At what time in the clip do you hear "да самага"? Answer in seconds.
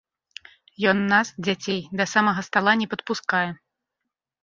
2.01-2.41